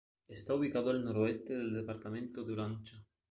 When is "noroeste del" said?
1.05-1.75